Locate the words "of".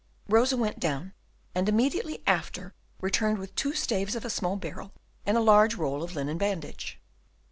4.15-4.25, 6.01-6.15